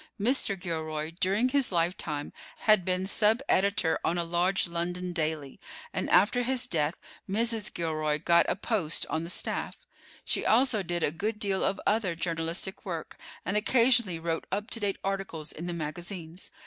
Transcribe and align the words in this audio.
Mr. 0.19 0.59
Gilroy, 0.59 1.11
during 1.19 1.49
his 1.49 1.71
lifetime, 1.71 2.33
had 2.61 2.83
been 2.83 3.05
sub 3.05 3.39
editor 3.47 3.99
on 4.03 4.17
a 4.17 4.23
large 4.23 4.65
London 4.65 5.13
daily, 5.13 5.59
and 5.93 6.09
after 6.09 6.41
his 6.41 6.65
death 6.65 6.95
Mrs. 7.29 7.71
Gilroy 7.71 8.17
got 8.17 8.47
a 8.49 8.55
post 8.55 9.05
on 9.11 9.23
the 9.23 9.29
staff. 9.29 9.77
She 10.25 10.43
also 10.43 10.81
did 10.81 11.03
a 11.03 11.11
good 11.11 11.37
deal 11.37 11.63
of 11.63 11.79
other 11.85 12.15
journalistic 12.15 12.83
work, 12.83 13.15
and 13.45 13.55
occasionally 13.55 14.17
wrote 14.17 14.47
up 14.51 14.71
to 14.71 14.79
date 14.79 14.97
articles 15.03 15.51
in 15.51 15.67
the 15.67 15.71
magazines. 15.73 16.49